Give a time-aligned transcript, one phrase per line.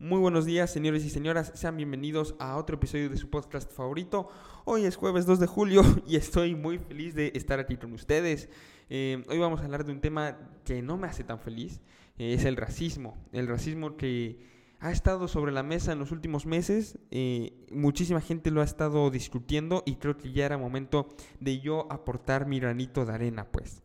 [0.00, 1.52] Muy buenos días, señores y señoras.
[1.54, 4.30] Sean bienvenidos a otro episodio de su podcast favorito.
[4.64, 8.48] Hoy es jueves 2 de julio y estoy muy feliz de estar aquí con ustedes.
[8.88, 11.82] Eh, hoy vamos a hablar de un tema que no me hace tan feliz.
[12.16, 13.18] Eh, es el racismo.
[13.32, 14.38] El racismo que
[14.78, 16.98] ha estado sobre la mesa en los últimos meses.
[17.10, 21.08] Eh, muchísima gente lo ha estado discutiendo y creo que ya era momento
[21.40, 23.82] de yo aportar mi granito de arena, pues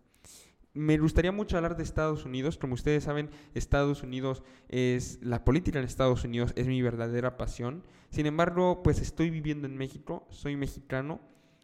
[0.76, 2.58] me gustaría mucho hablar de Estados Unidos.
[2.58, 7.84] Como ustedes saben, Estados Unidos es la política en Estados Unidos es mi verdadera pasión.
[8.10, 11.22] Sin embargo, pues estoy viviendo en México, soy mexicano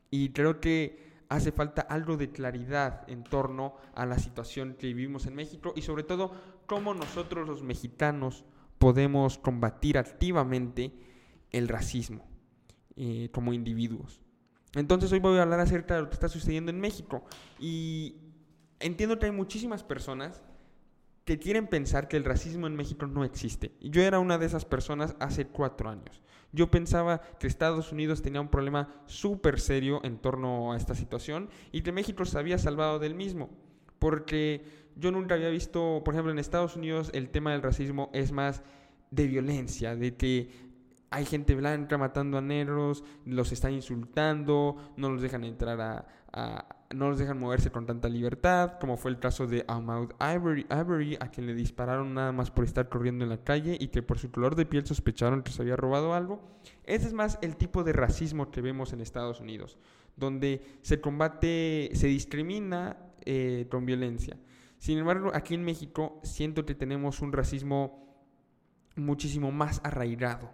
[0.09, 5.27] y creo que hace falta algo de claridad en torno a la situación que vivimos
[5.27, 6.32] en México y sobre todo
[6.66, 8.46] cómo nosotros los mexicanos
[8.80, 10.93] podemos combatir activamente
[11.52, 12.26] el racismo
[12.96, 14.21] eh, como individuos.
[14.73, 17.23] Entonces hoy voy a hablar acerca de lo que está sucediendo en México
[17.59, 18.16] y
[18.81, 20.41] entiendo que hay muchísimas personas
[21.26, 23.71] que quieren pensar que el racismo en México no existe.
[23.80, 26.21] Yo era una de esas personas hace cuatro años.
[26.52, 31.49] Yo pensaba que Estados Unidos tenía un problema súper serio en torno a esta situación
[31.71, 33.49] y que México se había salvado del mismo.
[33.99, 34.65] Porque
[34.96, 38.63] yo nunca había visto, por ejemplo, en Estados Unidos el tema del racismo es más
[39.12, 40.49] de violencia, de que
[41.12, 47.09] hay gente blanca matando a negros, los están insultando, no los dejan entrar a no
[47.09, 51.48] los dejan moverse con tanta libertad, como fue el caso de Ahmaud Ivory, a quien
[51.48, 54.55] le dispararon nada más por estar corriendo en la calle y que por su color
[54.55, 56.41] de piel sospecharon que se había robado algo.
[56.84, 59.77] Ese es más el tipo de racismo que vemos en Estados Unidos,
[60.15, 64.38] donde se combate, se discrimina eh, con violencia.
[64.78, 68.25] Sin embargo, aquí en México siento que tenemos un racismo
[68.96, 70.51] muchísimo más arraigado,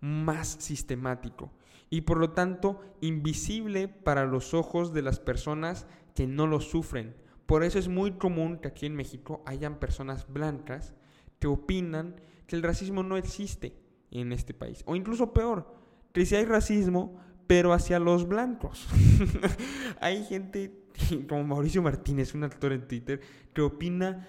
[0.00, 1.52] más sistemático
[1.90, 7.14] y por lo tanto invisible para los ojos de las personas que no lo sufren.
[7.46, 10.94] Por eso es muy común que aquí en México hayan personas blancas
[11.38, 12.16] que opinan
[12.46, 13.78] que el racismo no existe
[14.10, 14.82] en este país.
[14.86, 15.74] O incluso peor,
[16.12, 18.88] que si hay racismo, pero hacia los blancos.
[20.00, 20.86] hay gente
[21.28, 23.20] como Mauricio Martínez, un actor en Twitter,
[23.52, 24.26] que opina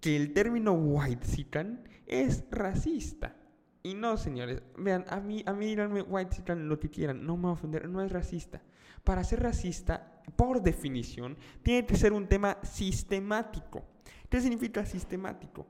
[0.00, 1.26] que el término white
[2.06, 3.36] es racista.
[3.86, 7.44] Y no, señores, vean, a mí, a mí díganme white lo que quieran, no me
[7.44, 8.62] va a ofender, no es racista.
[9.04, 13.84] Para ser racista, por definición, tiene que ser un tema sistemático.
[14.30, 15.66] ¿Qué significa sistemático?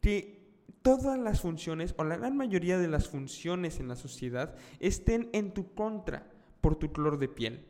[0.00, 0.38] Que
[0.82, 5.52] todas las funciones, o la gran mayoría de las funciones en la sociedad, estén en
[5.52, 6.30] tu contra
[6.60, 7.66] por tu color de piel.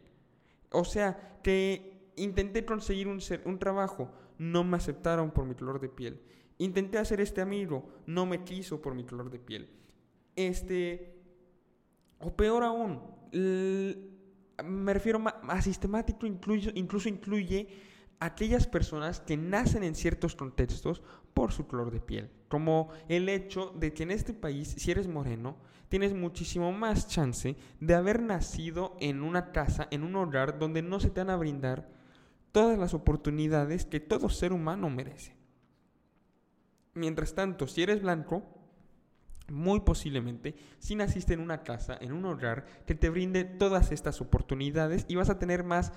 [0.71, 5.89] O sea, que intenté conseguir un, un trabajo, no me aceptaron por mi color de
[5.89, 6.21] piel.
[6.59, 9.71] Intenté hacer este amigo, no me quiso por mi color de piel.
[10.35, 11.15] Este,
[12.19, 13.01] o peor aún,
[13.33, 17.69] me refiero a sistemático, incluso, incluso incluye
[18.21, 21.03] aquellas personas que nacen en ciertos contextos
[21.35, 22.31] por su color de piel.
[22.49, 25.57] Como el hecho de que en este país, si eres moreno,
[25.89, 30.99] tienes muchísimo más chance de haber nacido en una casa, en un hogar donde no
[30.99, 31.89] se te van a brindar
[32.53, 35.37] todas las oportunidades que todo ser humano merece.
[36.95, 38.43] Mientras tanto, si eres blanco,
[39.51, 44.21] muy posiblemente si naciste en una casa, en un hogar que te brinde todas estas
[44.21, 45.93] oportunidades y vas a tener más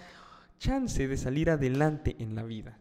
[0.57, 2.78] chance de salir adelante en la vida.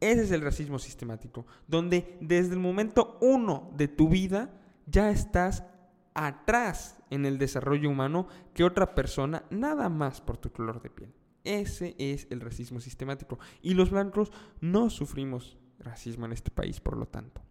[0.00, 4.50] Ese es el racismo sistemático, donde desde el momento uno de tu vida
[4.86, 5.64] ya estás
[6.14, 11.12] atrás en el desarrollo humano que otra persona, nada más por tu color de piel.
[11.44, 13.38] Ese es el racismo sistemático.
[13.62, 17.42] Y los blancos no sufrimos racismo en este país, por lo tanto.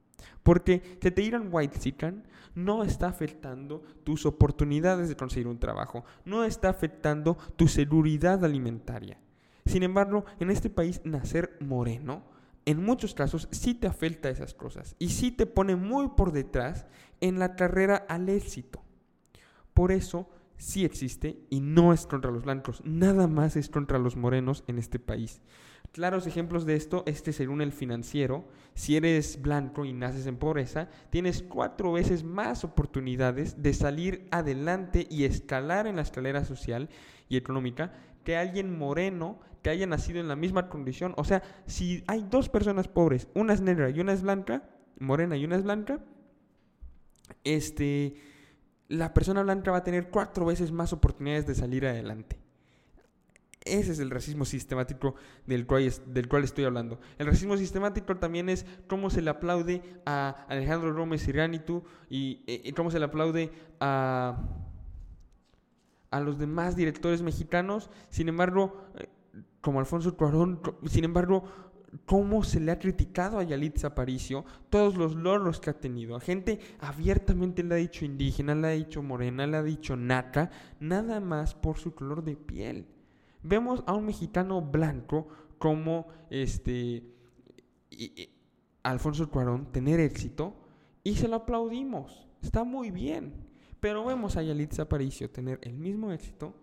[0.42, 2.24] Porque que te digan white sican
[2.56, 9.20] no está afectando tus oportunidades de conseguir un trabajo, no está afectando tu seguridad alimentaria.
[9.66, 12.24] Sin embargo, en este país nacer moreno,
[12.66, 16.86] en muchos casos sí te afecta esas cosas y sí te pone muy por detrás
[17.22, 18.82] en la carrera al éxito.
[19.74, 20.30] Por eso
[20.64, 24.80] sí existe y no es contra los blancos, nada más es contra los morenos en
[24.80, 25.42] este país.
[25.92, 30.88] Claros ejemplos de esto, este según el financiero, si eres blanco y naces en pobreza,
[31.10, 36.90] tienes cuatro veces más oportunidades de salir adelante y escalar en la escalera social
[37.28, 37.92] y económica
[38.24, 41.14] que alguien moreno que haya nacido en la misma condición.
[41.18, 44.64] O sea, si hay dos personas pobres, una es negra y una es blanca,
[44.98, 46.00] morena y una es blanca,
[47.44, 48.16] este,
[48.88, 52.38] la persona blanca va a tener cuatro veces más oportunidades de salir adelante.
[53.66, 55.16] Ese es el racismo sistemático
[55.46, 57.00] del cual, del cual estoy hablando.
[57.18, 62.74] El racismo sistemático también es cómo se le aplaude a Alejandro Gómez Irganitu y, y,
[62.74, 64.38] cómo se le aplaude a,
[66.12, 67.90] a los demás directores mexicanos.
[68.10, 69.08] Sin embargo, eh,
[69.62, 71.46] como Alfonso Cuarón, sin embargo,
[72.06, 76.16] cómo se le ha criticado a Yalitza Aparicio, todos los logros que ha tenido.
[76.16, 80.50] A gente abiertamente le ha dicho indígena, le ha dicho morena, le ha dicho naca,
[80.80, 82.86] nada más por su color de piel.
[83.44, 87.04] Vemos a un mexicano blanco como este
[88.84, 90.56] Alfonso Cuarón tener éxito
[91.04, 92.28] y se lo aplaudimos.
[92.42, 93.34] Está muy bien.
[93.80, 96.56] Pero vemos a Yalitza Aparicio tener el mismo éxito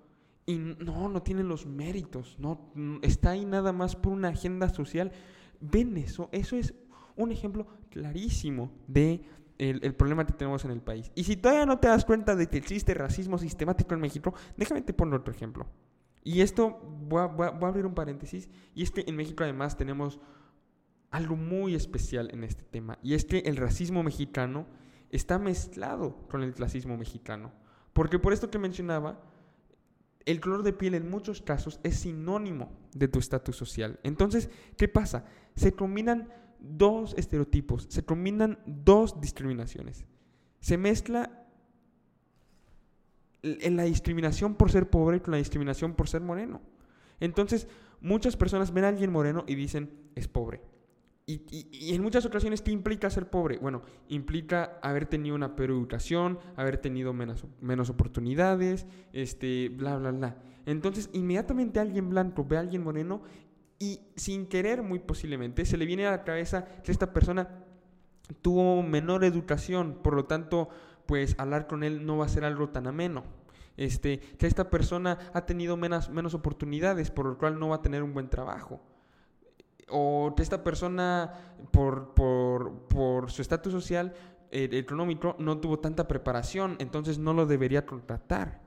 [0.47, 2.73] y no, no tiene los méritos, no,
[3.03, 5.13] está ahí nada más por una agenda social.
[5.61, 6.75] Ven eso, eso es
[7.17, 9.23] un ejemplo clarísimo de
[9.59, 11.11] el, problema que tenemos en el país.
[11.15, 14.81] Y si todavía no te das cuenta de que existe racismo sistemático en México, déjame
[14.83, 15.67] te pongo otro ejemplo.
[16.25, 19.77] Y esto, voy a, voy a abrir un paréntesis, y es que en México además
[19.77, 20.19] tenemos
[21.11, 24.67] algo muy especial en este tema, y es que el racismo mexicano
[25.11, 27.53] está mezclado con el clasismo mexicano.
[27.93, 29.21] Porque por esto que mencionaba,
[30.27, 33.99] el color de piel en muchos casos es sinónimo de tu estatus social.
[34.03, 35.25] Entonces, ¿qué pasa?
[35.57, 36.29] Se combinan
[36.59, 40.05] dos estereotipos, se combinan dos discriminaciones.
[40.61, 41.47] Se mezcla
[43.43, 46.61] la discriminación por ser pobre con la discriminación por ser moreno.
[47.21, 47.67] Entonces,
[48.01, 50.61] muchas personas ven a alguien moreno y dicen, es pobre.
[51.31, 53.59] Y, en muchas ocasiones, ¿qué implica ser pobre?
[53.59, 60.11] Bueno, implica haber tenido una peor educación, haber tenido menos, menos oportunidades, este, bla, bla,
[60.11, 60.37] bla.
[60.67, 63.23] Entonces, inmediatamente alguien blanco ve a alguien moreno
[63.79, 67.65] y sin querer, muy posiblemente, se le viene a la cabeza que esta persona
[68.43, 70.69] tuvo menor educación, por lo tanto,
[71.07, 73.25] pues hablar con él no va a ser algo tan ameno.
[73.77, 77.83] Este, que esta persona ha tenido menos, menos oportunidades, por lo cual no va a
[77.83, 78.83] tener un buen trabajo
[79.91, 81.33] o que esta persona,
[81.71, 84.15] por, por, su estatus social,
[84.51, 88.61] eh, económico, no tuvo tanta preparación, entonces no lo debería contratar.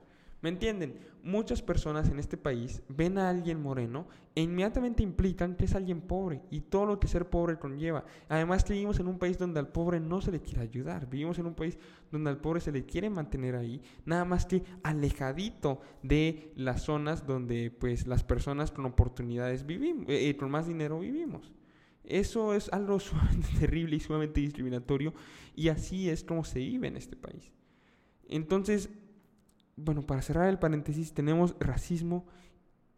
[0.44, 0.98] ¿Me entienden?
[1.22, 6.02] Muchas personas en este país ven a alguien moreno e inmediatamente implican que es alguien
[6.02, 8.04] pobre y todo lo que ser pobre conlleva.
[8.28, 11.08] Además vivimos en un país donde al pobre no se le quiere ayudar.
[11.08, 11.78] Vivimos en un país
[12.12, 17.26] donde al pobre se le quiere mantener ahí, nada más que alejadito de las zonas
[17.26, 21.54] donde pues las personas con oportunidades vivimos, eh, eh, con más dinero vivimos.
[22.04, 25.14] Eso es algo sumamente terrible y sumamente discriminatorio
[25.56, 27.50] y así es como se vive en este país.
[28.28, 28.90] Entonces,
[29.76, 32.26] bueno, para cerrar el paréntesis, tenemos racismo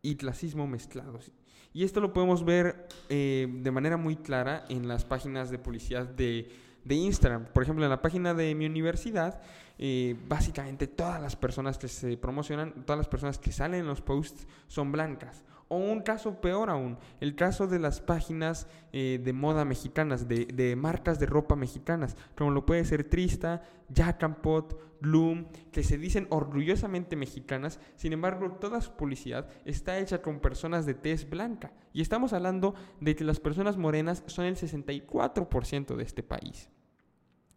[0.02, 1.32] y clasismo mezclados.
[1.72, 6.06] Y esto lo podemos ver eh, de manera muy clara en las páginas de publicidad
[6.06, 6.48] de,
[6.88, 7.46] Instagram.
[7.52, 9.40] Por ejemplo, en la página de mi universidad,
[9.78, 14.00] eh, básicamente todas las personas que se promocionan, todas las personas que salen en los
[14.00, 19.32] posts son blancas o un caso peor aún, el caso de las páginas eh, de
[19.32, 24.78] moda mexicanas, de, marcas de ropa mexicanas, como lo puede ser Trista, Jack and Pot,
[25.00, 30.86] Bloom, que se dicen orgullosamente mexicanas, sin embargo toda su publicidad está hecha con personas
[30.86, 31.72] de tez blanca.
[31.92, 36.70] Y estamos hablando de que las personas morenas son el 64% de este país.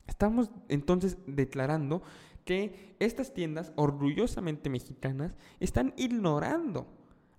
[0.08, 2.02] Estamos entonces declarando
[2.44, 6.88] que estas tiendas orgullosamente mexicanas están ignorando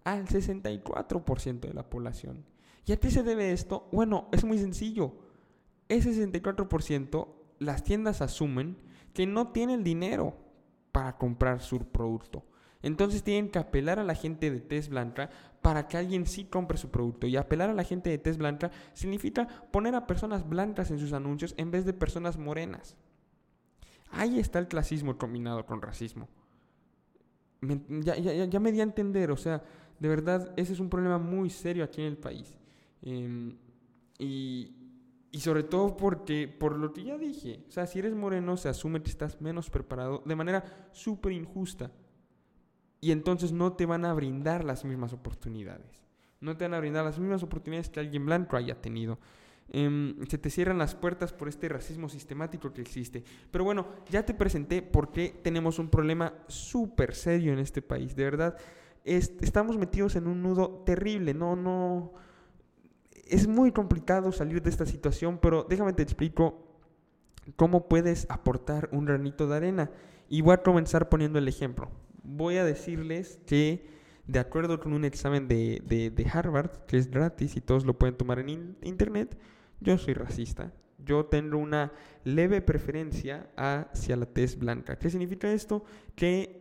[0.05, 2.45] al 64% de la población.
[2.87, 3.89] ¿Y a qué se debe esto?
[3.93, 5.15] Bueno, es muy sencillo.
[5.89, 8.77] Ese 64% las tiendas asumen
[9.13, 10.37] que no tienen dinero
[10.93, 12.45] para comprar su producto.
[12.83, 15.29] Entonces tienen que apelar a la gente de tez blanca
[15.61, 17.27] para que alguien sí compre su producto.
[17.27, 21.13] Y apelar a la gente de tez blanca significa poner a personas blancas en sus
[21.13, 22.97] anuncios en vez de personas morenas.
[24.11, 26.29] Ahí está el clasismo combinado con racismo.
[27.61, 29.63] ya, ya, ya me di a entender, o sea,
[30.01, 32.59] de verdad, ese es un problema muy serio aquí en el país.
[33.03, 33.55] Em,
[34.19, 34.75] y,
[35.39, 39.03] sobre todo porque, por lo que ya dije, o sea, si eres moreno, se asume
[39.03, 41.93] que estás menos preparado de manera súper injusta.
[43.03, 46.07] Y entonces no te van a brindar las mismas oportunidades.
[46.41, 49.19] No te van a brindar las mismas oportunidades que alguien blanco haya tenido.
[49.69, 53.23] Em, se te cierran las puertas por este racismo sistemático que existe.
[53.51, 58.17] Pero bueno, ya te presenté por qué tenemos un problema súper serio en este país.
[58.17, 58.57] De verdad,
[59.05, 62.13] estamos metidos en un nudo terrible, no, no,
[63.31, 66.67] es muy complicado salir de esta situación, pero déjame te explico
[67.57, 69.91] cómo puedes aportar un granito de arena.
[70.29, 71.91] Y voy a comenzar poniendo el ejemplo.
[72.23, 73.89] Voy a decirles que,
[74.27, 78.17] de acuerdo con un examen de, de, Harvard, que es gratis y todos lo pueden
[78.17, 79.37] tomar en internet,
[79.81, 80.73] yo soy racista.
[81.05, 81.93] Yo tengo una
[82.25, 84.99] leve preferencia hacia la tez blanca.
[84.99, 85.85] ¿Qué significa esto?
[86.15, 86.60] Que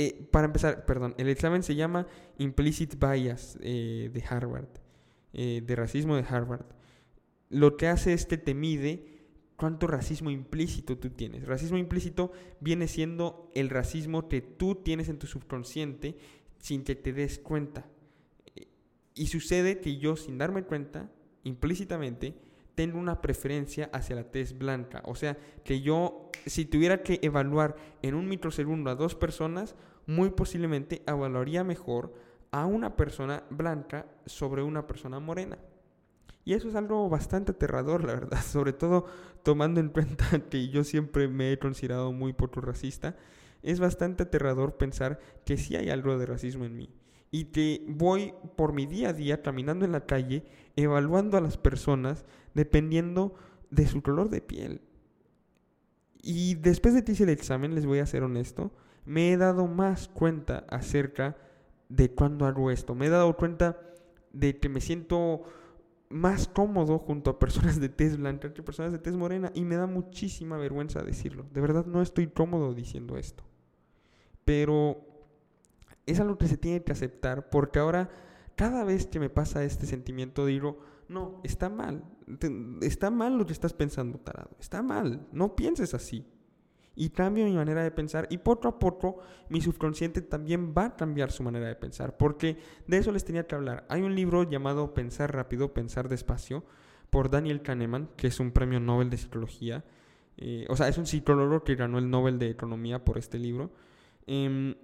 [0.00, 2.06] eh, para empezar, perdón, el examen se llama
[2.38, 4.68] Implicit Bias eh, de Harvard,
[5.32, 6.66] eh, de racismo de Harvard.
[7.50, 9.24] Lo que hace es que te mide
[9.56, 11.48] cuánto racismo implícito tú tienes.
[11.48, 16.16] Racismo implícito viene siendo el racismo que tú tienes en tu subconsciente
[16.58, 17.90] sin que te des cuenta.
[19.16, 21.10] Y sucede que yo, sin darme cuenta,
[21.42, 22.36] implícitamente,
[22.78, 25.02] tengo una preferencia hacia la tez blanca.
[25.04, 29.74] O sea, que yo, si tuviera que evaluar en un microsegundo a dos personas,
[30.06, 32.14] muy posiblemente evaluaría mejor
[32.52, 35.58] a una persona blanca sobre una persona morena.
[36.44, 39.06] Y eso es algo bastante aterrador, la verdad, sobre todo
[39.42, 43.16] tomando en cuenta que yo siempre me he considerado muy poco racista.
[43.60, 46.90] Es bastante aterrador pensar que sí hay algo de racismo en mí
[47.30, 50.44] y que voy por mi día a día caminando en la calle
[50.82, 53.34] evaluando a las personas dependiendo
[53.70, 54.82] de su color de piel.
[56.22, 58.72] Y después de que hice el examen, les voy a ser honesto,
[59.04, 61.36] me he dado más cuenta acerca
[61.88, 62.94] de cuando hago esto.
[62.94, 63.78] Me he dado cuenta
[64.32, 65.42] de que me siento
[66.10, 69.76] más cómodo junto a personas de tez blanca que personas de tez morena y me
[69.76, 71.46] da muchísima vergüenza decirlo.
[71.52, 73.44] De verdad no estoy cómodo diciendo esto.
[74.44, 75.04] Pero
[76.06, 78.10] es algo que se tiene que aceptar porque ahora
[78.58, 82.02] cada vez que me pasa este sentimiento digo, no, está mal,
[82.82, 86.26] está mal lo que estás pensando, tarado, está mal, no pienses así.
[86.96, 90.96] Y cambio mi manera de pensar y poco a poco mi subconsciente también va a
[90.96, 93.86] cambiar su manera de pensar, porque de eso les tenía que hablar.
[93.88, 96.64] Hay un libro llamado Pensar rápido, pensar despacio,
[97.10, 99.84] por Daniel Kahneman, que es un premio Nobel de Psicología.
[100.36, 103.70] Eh, o sea, es un psicólogo que ganó el Nobel de Economía por este libro.
[104.26, 104.74] Em,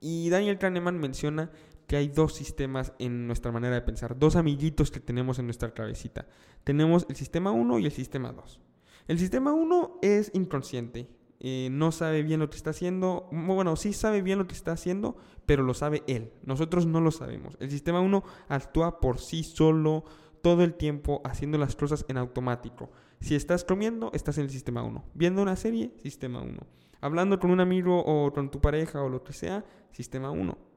[0.00, 1.50] y Daniel Kahneman menciona
[1.88, 5.72] que hay dos sistemas en nuestra manera de pensar, dos amiguitos que tenemos en nuestra
[5.72, 6.26] cabecita.
[6.62, 8.60] Tenemos el sistema 1 y el sistema 2.
[9.08, 11.08] El sistema 1 es inconsciente,
[11.40, 14.72] eh, no sabe bien lo que está haciendo, bueno, sí sabe bien lo que está
[14.72, 15.16] haciendo,
[15.46, 16.30] pero lo sabe él.
[16.44, 17.56] Nosotros no lo sabemos.
[17.58, 20.04] El sistema 1 actúa por sí solo
[20.42, 22.90] todo el tiempo haciendo las cosas en automático.
[23.20, 25.04] Si estás comiendo, estás en el sistema 1.
[25.14, 26.58] Viendo una serie, sistema 1.
[27.00, 30.67] Hablando con un amigo o con tu pareja o lo que sea, sistema 1.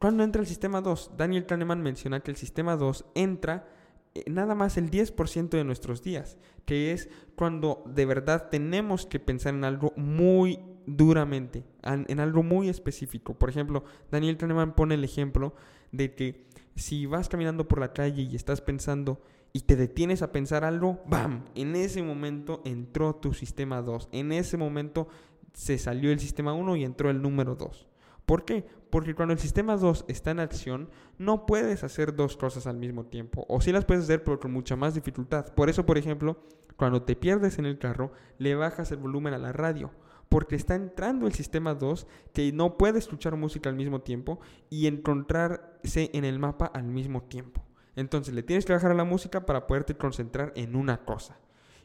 [0.00, 1.12] ¿Cuándo entra el sistema 2?
[1.18, 3.68] Daniel Kahneman menciona que el sistema 2 entra
[4.14, 9.20] eh, nada más el 10% de nuestros días, que es cuando de verdad tenemos que
[9.20, 13.38] pensar en algo muy duramente, en algo muy específico.
[13.38, 15.54] Por ejemplo, Daniel Kahneman pone el ejemplo
[15.92, 19.20] de que si vas caminando por la calle y estás pensando
[19.52, 21.44] y te detienes a pensar algo, ¡bam!
[21.54, 24.08] En ese momento entró tu sistema 2.
[24.12, 25.08] En ese momento
[25.52, 27.89] se salió el sistema 1 y entró el número 2.
[28.26, 28.66] ¿Por qué?
[28.90, 33.06] Porque cuando el sistema 2 está en acción, no puedes hacer dos cosas al mismo
[33.06, 33.46] tiempo.
[33.48, 35.54] O sí las puedes hacer, pero con mucha más dificultad.
[35.54, 36.42] Por eso, por ejemplo,
[36.76, 39.90] cuando te pierdes en el carro, le bajas el volumen a la radio.
[40.28, 44.86] Porque está entrando el sistema 2 que no puede escuchar música al mismo tiempo y
[44.86, 47.64] encontrarse en el mapa al mismo tiempo.
[47.96, 51.38] Entonces le tienes que bajar a la música para poderte concentrar en una cosa.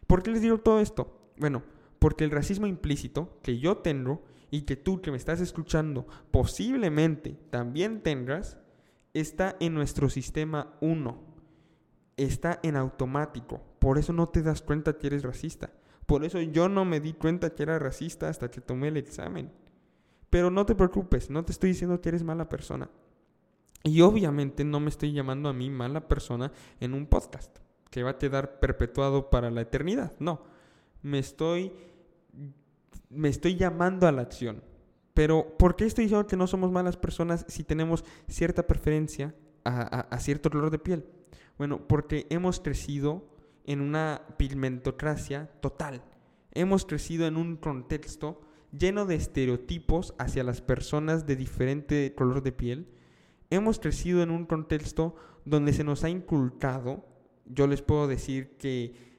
[0.08, 1.32] ¿Por qué les digo todo esto?
[1.38, 1.64] Bueno,
[2.00, 7.38] porque el racismo implícito que yo tengo y que tú que me estás escuchando posiblemente
[7.50, 8.58] también tengas,
[9.14, 11.36] está en nuestro sistema 1.
[12.18, 13.62] Está en automático.
[13.80, 15.72] Por eso no te das cuenta que eres racista.
[16.06, 19.52] Por eso yo no me di cuenta que era racista hasta que tomé el examen.
[20.30, 22.90] Pero no te preocupes, no te estoy diciendo que eres mala persona.
[23.84, 27.60] Y obviamente no me estoy llamando a mí mala persona en un podcast
[27.90, 30.14] que va a quedar perpetuado para la eternidad.
[30.20, 30.44] No,
[31.02, 31.72] me estoy
[33.16, 34.64] me estoy llamando a la acción.
[35.14, 40.20] Pero, ¿por qué estoy diciendo que no somos malas personas si tenemos cierta preferencia a,
[40.20, 41.06] cierto color de piel?
[41.58, 43.26] Bueno, porque hemos crecido
[43.66, 46.04] en una pigmentocracia total.
[46.52, 48.42] Hemos crecido en un contexto
[48.78, 52.88] lleno de estereotipos hacia las personas de diferente color de piel.
[53.50, 57.06] Hemos crecido en un contexto donde se nos ha inculcado,
[57.46, 59.15] yo les puedo decir que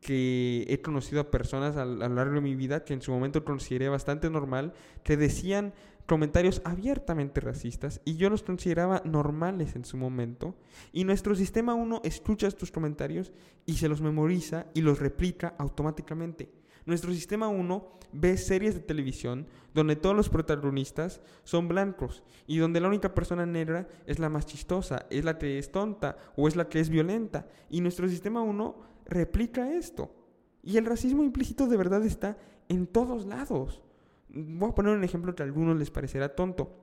[0.00, 3.44] que he conocido a personas a, lo largo de mi vida que en su momento
[3.44, 4.72] consideré bastante normal,
[5.04, 5.74] que decían
[6.06, 10.56] comentarios abiertamente racistas y yo los consideraba normales en su momento.
[10.92, 13.32] Y nuestro sistema 1 escucha estos comentarios
[13.66, 16.50] y se los memoriza y los replica automáticamente.
[16.86, 22.80] Nuestro sistema 1 ve series de televisión donde todos los protagonistas son blancos y donde
[22.80, 26.56] la única persona negra es la más chistosa, es la que es tonta o es
[26.56, 27.46] la que es violenta.
[27.68, 30.14] Y nuestro sistema 1 replica esto.
[30.62, 32.38] Y el racismo implícito de verdad está
[32.68, 33.82] en todos lados.
[34.28, 36.76] Voy a poner un ejemplo que a algunos les parecerá tonto.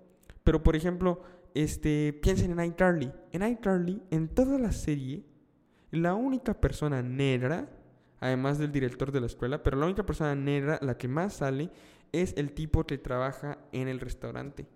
[0.44, 1.22] Pero por ejemplo,
[1.54, 3.12] este, piensen en iCarly.
[3.32, 5.26] En iCarly, en toda la serie,
[5.92, 7.70] la única persona negra,
[8.20, 11.72] además del director de la escuela, pero la única persona negra, la que más sale,
[12.12, 14.68] es el tipo que trabaja en el restaurante.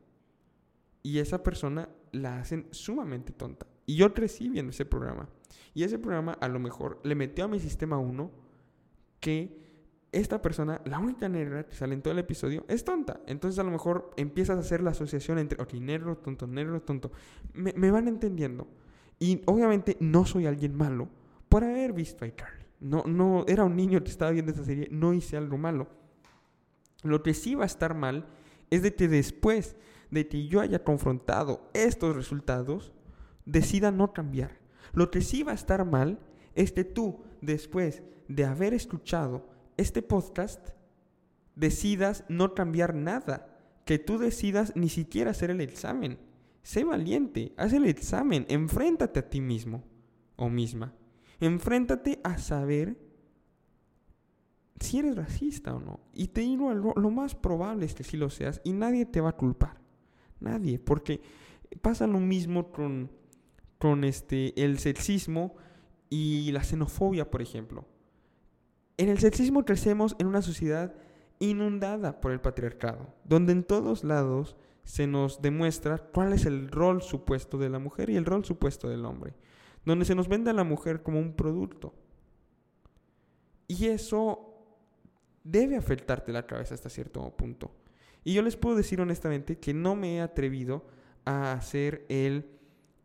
[1.04, 3.66] Y esa persona la hacen sumamente tonta.
[3.86, 5.28] Y yo crecí viendo ese programa.
[5.74, 8.32] Y ese programa a lo mejor le metió a mi sistema 1
[9.20, 9.62] que
[10.12, 13.22] esta persona, la única negra que sale en todo el episodio, es tonta.
[13.28, 17.12] Entonces a lo mejor empiezas a hacer la asociación entre, ok, negro, tonto, negro, tonto.
[17.54, 18.68] Me, van entendiendo.
[19.20, 21.08] Y obviamente no soy alguien malo
[21.48, 22.66] por haber visto a iCarly.
[22.82, 25.88] No, no, era un niño que estaba viendo esa serie, no hice algo malo.
[27.04, 28.26] Lo que sí va a estar mal
[28.70, 29.78] es de que después
[30.10, 32.92] de que yo haya confrontado estos resultados,
[33.46, 34.61] decida no cambiar.
[34.94, 36.20] Lo que sí va a estar mal
[36.56, 40.70] es que tú, después de haber escuchado este podcast,
[41.56, 43.48] decidas no cambiar nada.
[43.86, 46.20] Que tú decidas ni siquiera hacer el examen.
[46.64, 49.84] Sé valiente, haz el examen, enfréntate a ti mismo
[50.36, 50.94] o misma.
[51.40, 52.98] Enfréntate a saber
[54.80, 56.00] si eres racista o no.
[56.14, 59.22] Y te digo algo, lo más probable es que sí lo seas y nadie te
[59.22, 59.80] va a culpar.
[60.40, 61.22] Nadie, porque
[61.82, 63.10] pasa lo mismo con,
[63.82, 65.56] con este, el sexismo
[66.08, 67.88] y la xenofobia, por ejemplo.
[68.98, 70.94] En el sexismo crecemos en una sociedad
[71.40, 77.02] inundada por el patriarcado, donde en todos lados se nos demuestra cuál es el rol
[77.02, 79.34] supuesto de la mujer y el rol supuesto del hombre,
[79.84, 81.96] donde se nos vende a la mujer como un producto.
[83.68, 84.64] Y eso
[85.44, 87.72] debe afectarte la cabeza hasta cierto punto.
[88.24, 90.86] Y yo les puedo decir honestamente que no me he atrevido
[91.26, 92.61] a hacer el,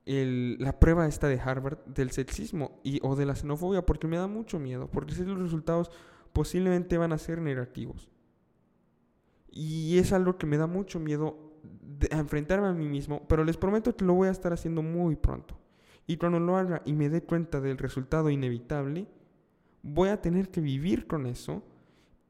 [0.06, 4.28] la prueba esta de Harvard del sexismo y, o de la xenofobia porque me da
[4.28, 5.90] mucho miedo, porque si los resultados
[6.32, 8.08] posiblemente van a ser negativos.
[9.50, 11.46] Y es algo que me da mucho miedo
[12.10, 15.16] a enfrentarme a mí mismo, pero les prometo que lo voy a estar haciendo muy
[15.16, 15.58] pronto.
[16.06, 19.08] Y cuando lo haga y me dé cuenta del resultado inevitable,
[19.82, 21.62] voy a tener que vivir con eso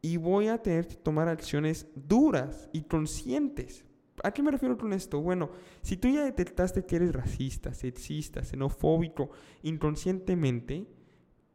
[0.00, 3.85] y voy a tener que tomar acciones duras y conscientes.
[4.22, 5.20] ¿A qué me refiero con esto?
[5.20, 5.50] Bueno,
[5.82, 9.30] si tú ya detectaste que eres racista, sexista, xenofóbico,
[9.62, 10.86] inconscientemente,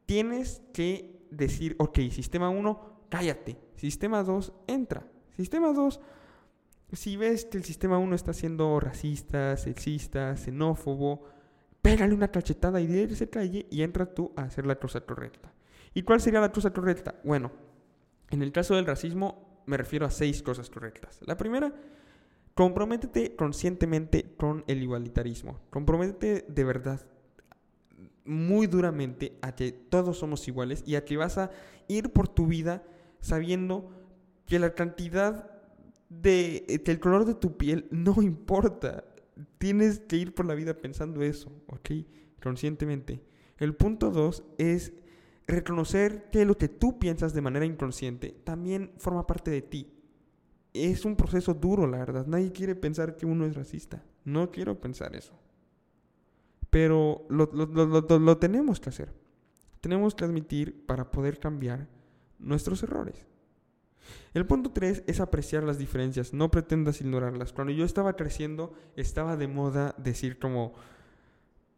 [0.05, 3.57] tienes que decir, ok, sistema 1, cállate.
[3.75, 5.07] Sistema 2, entra.
[5.35, 5.99] Sistema 2,
[6.93, 11.23] si ves que el sistema 1 está siendo racista, sexista, xenófobo,
[11.81, 15.53] pégale una cachetada y de se calle y entra tú a hacer la cosa correcta.
[15.93, 17.15] ¿Y cuál sería la cosa correcta?
[17.23, 17.51] Bueno,
[18.29, 21.19] en el caso del racismo me refiero a seis cosas correctas.
[21.25, 21.74] La primera,
[22.53, 25.59] comprométete conscientemente con el igualitarismo.
[25.70, 27.01] Comprométete de verdad
[28.25, 31.51] muy duramente a que todos somos iguales y a que vas a
[31.87, 32.83] ir por tu vida
[33.20, 33.90] sabiendo
[34.46, 35.51] que la cantidad
[36.09, 39.05] de eh, que el color de tu piel no importa.
[39.57, 41.92] Tienes que ir por la vida pensando eso, ¿ok?
[42.42, 43.24] Conscientemente.
[43.57, 44.94] El punto dos es
[45.48, 49.87] reconocer que lo que tú piensas de manera inconsciente también forma parte de ti.
[50.74, 52.25] Es un proceso duro, la verdad.
[52.25, 54.03] Nadie quiere pensar que uno es racista.
[54.24, 55.34] No quiero pensar eso.
[56.70, 59.14] Pero lo, lo tenemos que hacer.
[59.81, 61.88] Tenemos que admitir para poder cambiar
[62.40, 63.25] nuestros errores.
[64.34, 67.53] El punto 3 es apreciar las diferencias, no pretendas ignorarlas.
[67.53, 70.74] Cuando yo estaba creciendo, estaba de moda decir como,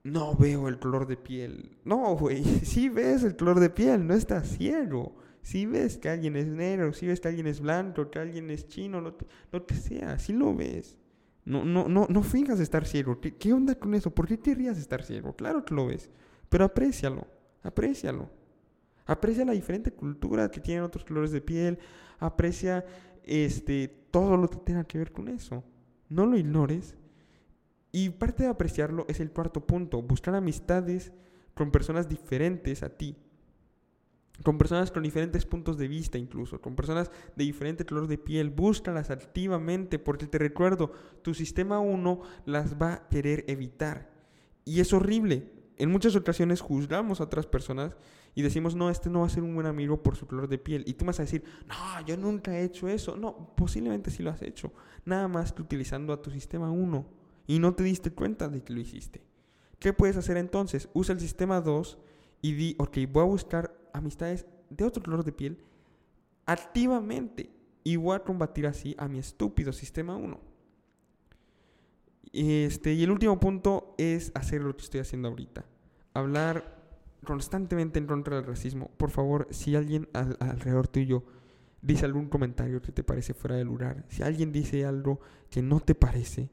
[0.04, 1.78] no veo el color de piel.
[1.84, 5.16] No, güey, sí ves el color de piel, no estás ciego.
[5.44, 8.68] Sí ves que alguien es negro, sí ves que alguien es blanco, que alguien es
[8.68, 9.16] chino, lo,
[9.66, 10.98] que sea, sí lo ves.
[11.46, 13.20] No, no, no, no fingas estar ciego.
[13.20, 14.10] ¿Qué, ¿Qué onda con eso?
[14.10, 15.36] ¿Por qué querrías estar ciego?
[15.36, 16.10] Claro que lo ves,
[16.50, 17.28] pero aprécialo,
[17.62, 18.30] aprécialo.
[19.06, 21.78] Aprecia la diferente cultura que tienen otros colores de piel.
[22.20, 22.86] Aprecia
[23.24, 25.64] este, todo lo que tenga que ver con eso.
[26.10, 26.96] No lo ignores.
[27.92, 30.02] Y parte de apreciarlo es el cuarto punto.
[30.02, 31.12] Buscar amistades
[31.54, 33.18] con personas diferentes a ti.
[34.42, 36.60] Con personas con diferentes puntos de vista incluso.
[36.60, 38.50] Con personas de diferente color de piel.
[38.50, 40.92] Búscalas activamente porque te recuerdo,
[41.22, 44.12] tu sistema 1 las va a querer evitar.
[44.66, 45.52] Y es horrible.
[45.78, 47.96] En muchas ocasiones juzgamos a otras personas
[48.36, 50.58] y decimos, no, este no va a ser un buen amigo por su color de
[50.58, 50.84] piel.
[50.88, 53.16] Y tú vas a decir, no, yo nunca he hecho eso.
[53.16, 54.74] No, posiblemente sí lo has hecho.
[55.06, 57.06] Nada más que utilizando a tu sistema 1
[57.48, 59.24] y no te diste cuenta de que lo hiciste.
[59.80, 60.90] ¿Qué puedes hacer entonces?
[60.94, 62.00] Usa el sistema 2
[62.44, 65.58] y di, ok, voy a buscar amistades de otro color de piel
[66.46, 67.50] activamente
[67.86, 70.40] y voy a combatir así a mi estúpido sistema 1.
[72.34, 75.64] Este, y el último punto es hacer lo que estoy haciendo ahorita.
[76.14, 76.84] Hablar
[77.24, 81.24] constantemente en contra del racismo, por favor, si alguien alrededor tuyo
[81.82, 85.80] dice algún comentario que te parece fuera de lugar, si alguien dice algo que no
[85.80, 86.50] te parece,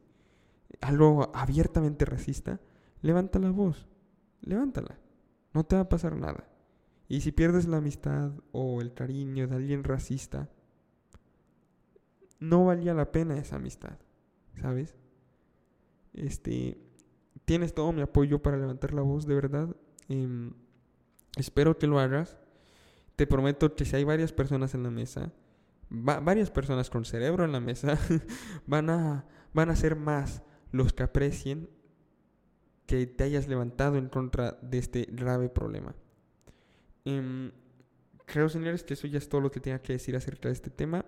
[0.81, 2.61] algo abiertamente racista,
[3.03, 3.89] levanta la voz,
[4.43, 4.97] levántala,
[5.53, 6.49] no te va a pasar nada.
[7.09, 10.49] Y si pierdes la amistad o el cariño de alguien racista,
[12.39, 13.99] no valía la pena esa amistad,
[14.61, 14.97] ¿sabes?
[16.15, 16.81] Este,
[17.45, 19.77] tienes todo mi apoyo para levantar la voz, de verdad.
[20.09, 20.53] Em,
[21.37, 22.39] espero que lo hagas.
[23.17, 25.33] Te prometo que si hay varias personas en la mesa,
[25.91, 27.99] varias personas con cerebro en la mesa,
[28.67, 31.69] van a, van a ser más los que aprecien
[32.91, 35.95] que te hayas levantado en contra de este grave problema.
[37.05, 37.53] Em,
[38.27, 40.71] creo, señores, que eso ya es todo lo que tenía que decir acerca de este
[40.71, 41.05] tema.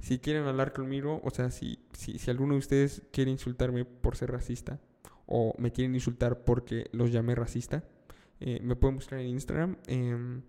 [0.00, 4.16] Si quieren hablar conmigo, o sea, si, si, si alguno de ustedes quiere insultarme por
[4.16, 4.80] ser racista,
[5.24, 7.84] o me quieren insultar porque los llamé racista,
[8.40, 10.42] eh, me pueden buscar en Instagram, eh,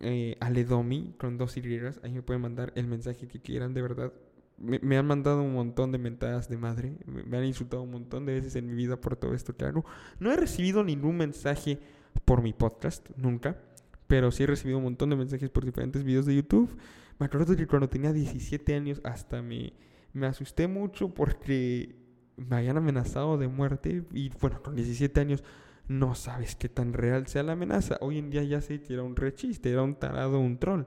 [0.00, 1.62] eh, Aledomi, con dos Y,
[2.02, 4.12] ahí me pueden mandar el mensaje que quieran, de verdad.
[4.58, 8.34] Me, han mandado un montón de mentadas de madre, me, han insultado un montón de
[8.34, 9.84] veces en mi vida por todo esto, claro.
[10.18, 11.78] No he recibido ningún mensaje
[12.24, 13.58] por mi podcast, nunca,
[14.06, 16.74] pero sí he recibido un montón de mensajes por diferentes videos de YouTube.
[17.18, 19.74] Me acuerdo que cuando tenía 17 años hasta me,
[20.12, 21.94] me asusté mucho porque
[22.36, 25.44] me habían amenazado de muerte y bueno, con 17 años
[25.88, 27.96] no sabes qué tan real sea la amenaza.
[28.00, 30.84] Hoy en día ya sé que era un rechiste, era un tarado, un troll.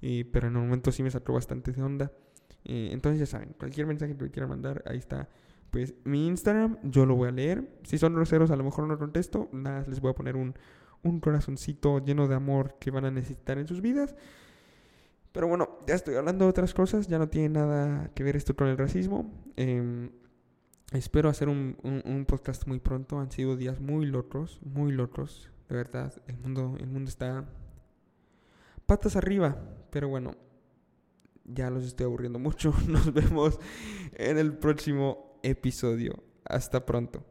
[0.00, 2.12] pero en el momento sí me sacó bastante de onda.
[2.92, 5.28] Entonces ya saben, cualquier mensaje que me quieran mandar, ahí está.
[5.70, 7.68] Pues mi Instagram, yo lo voy a leer.
[7.84, 9.48] Si son groseros, a lo mejor no contesto.
[9.52, 10.54] Nada, les voy a poner un,
[11.02, 14.16] un corazoncito lleno de amor que van a necesitar en sus vidas.
[15.32, 18.56] Pero bueno, ya estoy hablando de otras cosas, ya no tiene nada que ver esto
[18.56, 19.32] con el racismo.
[19.56, 20.10] Eh,
[20.92, 23.20] Espero hacer un, un, podcast muy pronto.
[23.20, 25.48] Han sido días muy locos, muy locos.
[25.68, 27.44] De verdad, el mundo, el mundo está
[28.86, 29.56] patas arriba.
[29.90, 30.34] Pero bueno,
[31.54, 32.74] ya los estoy aburriendo mucho.
[32.86, 33.58] Nos vemos
[34.14, 36.22] en el próximo episodio.
[36.44, 37.24] Hasta pronto.